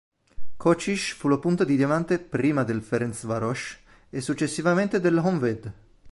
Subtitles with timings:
[0.57, 3.77] Kocsis fu la punta di diamante prima del Ferencváros
[4.09, 5.71] e successivamente dell'Honvéd.